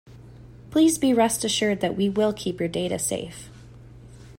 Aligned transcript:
Please 0.71 0.97
be 0.97 1.13
rest 1.13 1.45
assured 1.45 1.79
that 1.81 1.95
we 1.95 2.09
will 2.09 2.33
keep 2.33 2.59
your 2.59 2.67
data 2.67 2.97
safe. 2.97 3.49